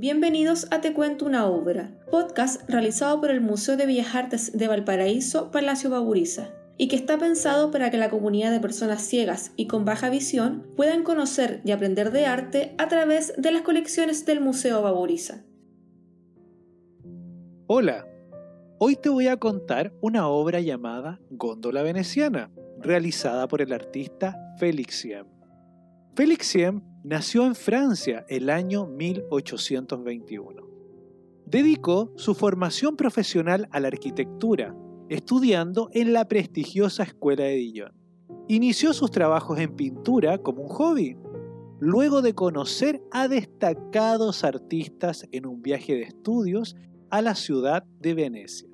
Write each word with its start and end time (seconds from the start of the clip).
Bienvenidos 0.00 0.68
a 0.70 0.80
Te 0.80 0.92
Cuento 0.92 1.24
una 1.26 1.48
Obra, 1.48 1.90
podcast 2.08 2.70
realizado 2.70 3.20
por 3.20 3.32
el 3.32 3.40
Museo 3.40 3.76
de 3.76 3.84
Bellas 3.84 4.14
Artes 4.14 4.56
de 4.56 4.68
Valparaíso, 4.68 5.50
Palacio 5.50 5.90
Baburiza, 5.90 6.50
y 6.76 6.86
que 6.86 6.94
está 6.94 7.18
pensado 7.18 7.72
para 7.72 7.90
que 7.90 7.96
la 7.96 8.08
comunidad 8.08 8.52
de 8.52 8.60
personas 8.60 9.02
ciegas 9.02 9.50
y 9.56 9.66
con 9.66 9.84
baja 9.84 10.08
visión 10.08 10.64
puedan 10.76 11.02
conocer 11.02 11.62
y 11.64 11.72
aprender 11.72 12.12
de 12.12 12.26
arte 12.26 12.76
a 12.78 12.86
través 12.86 13.34
de 13.38 13.50
las 13.50 13.62
colecciones 13.62 14.24
del 14.24 14.38
Museo 14.38 14.82
Baburiza. 14.82 15.42
Hola, 17.66 18.06
hoy 18.78 18.94
te 18.94 19.08
voy 19.08 19.26
a 19.26 19.38
contar 19.38 19.92
una 20.00 20.28
obra 20.28 20.60
llamada 20.60 21.18
Góndola 21.28 21.82
Veneciana, 21.82 22.52
realizada 22.78 23.48
por 23.48 23.62
el 23.62 23.72
artista 23.72 24.36
Félix. 24.60 25.04
Félix 26.14 26.46
Siem 26.46 26.82
nació 27.04 27.46
en 27.46 27.54
Francia 27.54 28.24
el 28.28 28.50
año 28.50 28.86
1821. 28.86 30.62
Dedicó 31.46 32.12
su 32.16 32.34
formación 32.34 32.96
profesional 32.96 33.68
a 33.70 33.80
la 33.80 33.88
arquitectura, 33.88 34.76
estudiando 35.08 35.88
en 35.92 36.12
la 36.12 36.26
prestigiosa 36.26 37.04
Escuela 37.04 37.44
de 37.44 37.54
Dijon. 37.54 37.92
Inició 38.48 38.92
sus 38.92 39.10
trabajos 39.10 39.58
en 39.58 39.76
pintura 39.76 40.38
como 40.38 40.62
un 40.62 40.68
hobby, 40.68 41.16
luego 41.80 42.20
de 42.22 42.34
conocer 42.34 43.00
a 43.12 43.28
destacados 43.28 44.44
artistas 44.44 45.26
en 45.32 45.46
un 45.46 45.62
viaje 45.62 45.94
de 45.94 46.02
estudios 46.02 46.76
a 47.10 47.22
la 47.22 47.34
ciudad 47.34 47.84
de 48.00 48.14
Venecia. 48.14 48.68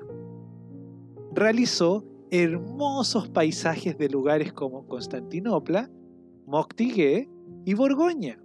Realizó 1.35 2.05
hermosos 2.31 3.29
paisajes 3.29 3.99
de 3.99 4.09
lugares 4.09 4.53
como 4.53 4.87
Constantinopla, 4.89 5.91
Moctigué 6.47 7.29
y 7.65 7.75
Borgoña. 7.75 8.39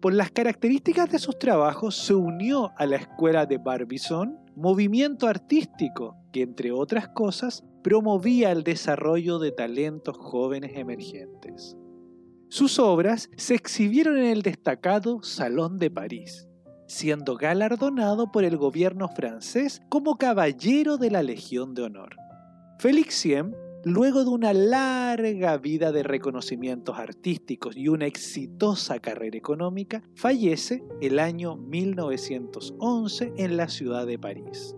Por 0.00 0.14
las 0.14 0.30
características 0.30 1.10
de 1.10 1.18
sus 1.18 1.38
trabajos 1.38 1.96
se 1.96 2.14
unió 2.14 2.70
a 2.76 2.86
la 2.86 2.96
escuela 2.96 3.46
de 3.46 3.58
Barbizon, 3.58 4.38
movimiento 4.54 5.26
artístico 5.26 6.16
que, 6.32 6.42
entre 6.42 6.70
otras 6.70 7.08
cosas, 7.08 7.64
promovía 7.82 8.52
el 8.52 8.62
desarrollo 8.62 9.38
de 9.38 9.50
talentos 9.50 10.16
jóvenes 10.16 10.72
emergentes. 10.74 11.76
Sus 12.48 12.78
obras 12.78 13.28
se 13.36 13.54
exhibieron 13.54 14.18
en 14.18 14.26
el 14.26 14.42
destacado 14.42 15.22
Salón 15.22 15.78
de 15.78 15.90
París, 15.90 16.48
siendo 16.86 17.36
galardonado 17.36 18.32
por 18.32 18.44
el 18.44 18.56
gobierno 18.56 19.08
francés 19.08 19.82
como 19.88 20.16
Caballero 20.16 20.96
de 20.96 21.10
la 21.10 21.22
Legión 21.22 21.74
de 21.74 21.82
Honor. 21.82 22.16
Félix 22.78 23.16
Siem 23.16 23.52
Luego 23.88 24.22
de 24.22 24.28
una 24.28 24.52
larga 24.52 25.56
vida 25.56 25.92
de 25.92 26.02
reconocimientos 26.02 26.98
artísticos 26.98 27.74
y 27.74 27.88
una 27.88 28.04
exitosa 28.04 28.98
carrera 28.98 29.38
económica, 29.38 30.02
fallece 30.14 30.84
el 31.00 31.18
año 31.18 31.56
1911 31.56 33.32
en 33.38 33.56
la 33.56 33.68
ciudad 33.68 34.06
de 34.06 34.18
París. 34.18 34.76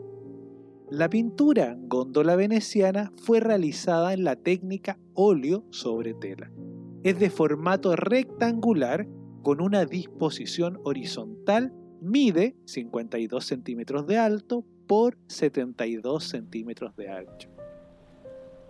La 0.91 1.11
pintura 1.11 1.77
góndola 1.77 2.36
veneciana 2.36 3.12
fue 3.16 3.41
realizada 3.41 4.12
en 4.12 4.22
la 4.22 4.36
técnica 4.36 4.97
óleo 5.14 5.64
sobre 5.70 6.14
tela. 6.14 6.53
Es 7.03 7.19
de 7.19 7.31
formato 7.31 7.97
rectangular 7.97 9.08
con 9.42 9.61
una 9.61 9.86
disposición 9.86 10.78
horizontal, 10.84 11.75
mide 12.00 12.55
52 12.64 13.44
centímetros 13.44 14.06
de 14.06 14.19
alto 14.19 14.64
por 14.86 15.19
72 15.27 16.22
centímetros 16.22 16.94
de 16.94 17.08
ancho. 17.08 17.59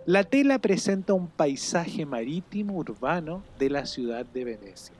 La 0.07 0.23
tela 0.23 0.57
presenta 0.57 1.13
un 1.13 1.27
paisaje 1.27 2.07
marítimo 2.07 2.73
urbano 2.73 3.43
de 3.59 3.69
la 3.69 3.85
ciudad 3.85 4.25
de 4.25 4.45
Venecia. 4.45 4.95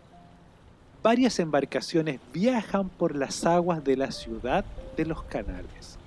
Varias 1.01 1.39
embarcaciones 1.39 2.19
viajan 2.31 2.87
por 2.87 3.15
las 3.15 3.43
aguas 3.43 3.83
de 3.83 3.97
la 3.97 4.11
ciudad 4.11 4.63
de 4.95 5.05
los 5.05 5.23
canales. 5.23 5.97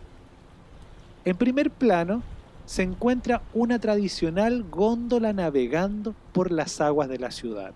En 1.25 1.37
primer 1.37 1.73
plano 1.73 2.23
se 2.67 2.85
encuentra 2.85 3.43
una 3.53 3.81
tradicional 3.81 4.63
góndola 4.63 5.33
navegando 5.33 6.15
por 6.33 6.53
las 6.53 6.81
aguas 6.81 7.09
de 7.09 7.19
la 7.19 7.33
ciudad. 7.33 7.73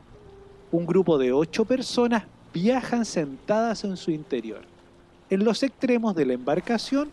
Un 0.71 0.87
grupo 0.87 1.19
de 1.19 1.33
ocho 1.33 1.65
personas 1.65 2.27
viajan 2.55 3.05
sentadas 3.05 3.83
en 3.83 3.97
su 3.97 4.13
interior. 4.13 4.61
En 5.31 5.45
los 5.45 5.65
extremos 5.65 6.15
de 6.15 6.27
la 6.27 6.35
embarcación 6.35 7.11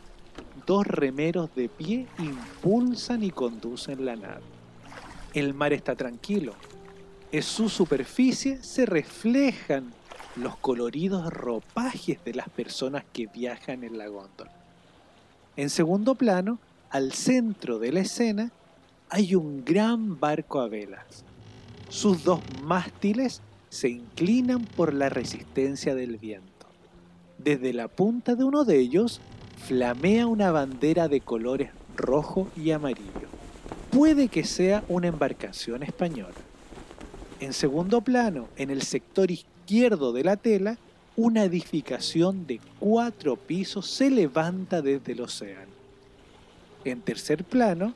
dos 0.65 0.85
remeros 0.85 1.53
de 1.55 1.69
pie 1.69 2.07
impulsan 2.17 3.23
y 3.23 3.31
conducen 3.31 4.05
la 4.05 4.15
nave. 4.15 4.43
El 5.33 5.53
mar 5.53 5.73
está 5.73 5.95
tranquilo. 5.95 6.53
En 7.31 7.43
su 7.43 7.69
superficie 7.69 8.63
se 8.63 8.85
reflejan 8.85 9.93
los 10.35 10.57
coloridos 10.57 11.31
ropajes 11.31 12.23
de 12.23 12.33
las 12.33 12.49
personas 12.49 13.03
que 13.13 13.27
viajan 13.27 13.83
en 13.83 13.97
la 13.97 14.07
góndola. 14.07 14.51
En 15.55 15.69
segundo 15.69 16.15
plano, 16.15 16.59
al 16.89 17.13
centro 17.13 17.79
de 17.79 17.91
la 17.91 18.01
escena, 18.01 18.51
hay 19.09 19.35
un 19.35 19.63
gran 19.63 20.19
barco 20.19 20.59
a 20.59 20.67
velas. 20.67 21.23
Sus 21.89 22.23
dos 22.23 22.41
mástiles 22.63 23.41
se 23.69 23.89
inclinan 23.89 24.65
por 24.65 24.93
la 24.93 25.09
resistencia 25.09 25.95
del 25.95 26.17
viento. 26.17 26.45
Desde 27.37 27.73
la 27.73 27.87
punta 27.87 28.35
de 28.35 28.43
uno 28.43 28.65
de 28.65 28.79
ellos 28.79 29.21
flamea 29.55 30.27
una 30.27 30.51
bandera 30.51 31.07
de 31.07 31.21
colores 31.21 31.71
rojo 31.95 32.47
y 32.55 32.71
amarillo. 32.71 33.29
Puede 33.91 34.27
que 34.27 34.43
sea 34.43 34.83
una 34.89 35.07
embarcación 35.07 35.83
española. 35.83 36.35
En 37.39 37.53
segundo 37.53 38.01
plano, 38.01 38.47
en 38.57 38.69
el 38.69 38.81
sector 38.81 39.31
izquierdo 39.31 40.13
de 40.13 40.23
la 40.23 40.37
tela, 40.37 40.77
una 41.15 41.45
edificación 41.45 42.45
de 42.45 42.59
cuatro 42.79 43.37
pisos 43.37 43.89
se 43.89 44.09
levanta 44.09 44.81
desde 44.81 45.13
el 45.13 45.21
océano. 45.21 45.71
En 46.83 47.01
tercer 47.01 47.43
plano, 47.43 47.93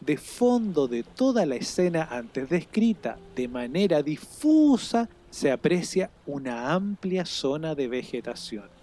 de 0.00 0.16
fondo 0.16 0.86
de 0.86 1.02
toda 1.02 1.44
la 1.46 1.56
escena 1.56 2.08
antes 2.10 2.48
descrita 2.48 3.18
de 3.34 3.48
manera 3.48 4.02
difusa, 4.02 5.08
se 5.30 5.50
aprecia 5.50 6.10
una 6.26 6.72
amplia 6.72 7.24
zona 7.26 7.74
de 7.74 7.88
vegetación 7.88 8.77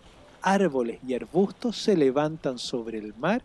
árboles 0.45 0.99
y 1.05 1.15
arbustos 1.15 1.75
se 1.75 1.97
levantan 1.97 2.59
sobre 2.59 2.99
el 2.99 3.15
mar 3.15 3.41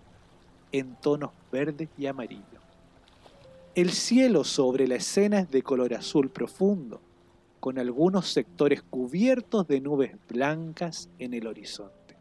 en 0.71 0.95
tonos 0.97 1.31
verdes 1.51 1.89
y 1.97 2.07
amarillos. 2.07 2.45
El 3.75 3.91
cielo 3.91 4.45
sobre 4.45 4.87
la 4.87 4.97
escena 4.97 5.41
es 5.41 5.51
de 5.51 5.63
color 5.63 5.95
azul 5.95 6.29
profundo, 6.29 7.01
con 7.59 7.79
algunos 7.79 8.29
sectores 8.29 8.83
cubiertos 8.83 9.67
de 9.67 9.81
nubes 9.81 10.13
blancas 10.29 11.09
en 11.19 11.33
el 11.33 11.47
horizonte. 11.47 12.17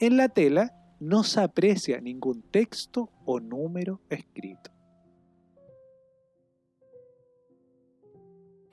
En 0.00 0.16
la 0.16 0.28
tela 0.28 0.74
no 0.98 1.22
se 1.22 1.40
aprecia 1.40 2.00
ningún 2.00 2.42
texto 2.42 3.10
o 3.24 3.38
número 3.38 4.00
escrito. 4.10 4.73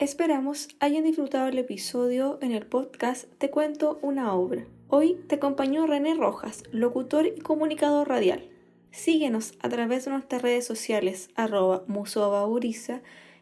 Esperamos 0.02 0.68
hayan 0.80 1.04
disfrutado 1.04 1.48
el 1.48 1.60
episodio 1.60 2.40
en 2.42 2.54
el 2.54 2.66
podcast 2.66 3.26
Te 3.38 3.52
cuento 3.52 4.00
una 4.02 4.34
obra. 4.34 4.66
Hoy 4.88 5.20
te 5.28 5.36
acompañó 5.36 5.86
René 5.86 6.16
Rojas, 6.16 6.64
locutor 6.72 7.28
y 7.28 7.40
comunicador 7.40 8.10
radial. 8.10 8.50
Síguenos 8.90 9.54
a 9.60 9.70
través 9.70 10.06
de 10.06 10.10
nuestras 10.10 10.42
redes 10.42 10.66
sociales 10.66 11.30
arroba 11.36 11.86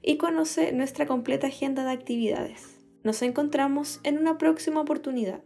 y 0.02 0.18
conoce 0.18 0.74
nuestra 0.74 1.08
completa 1.08 1.48
agenda 1.48 1.86
de 1.86 1.92
actividades. 1.92 2.78
Nos 3.06 3.22
encontramos 3.22 4.02
en 4.03 4.18
una 4.18 4.38
próxima 4.38 4.81
oportunidad. 4.81 5.40